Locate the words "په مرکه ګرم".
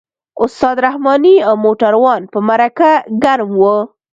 2.31-3.49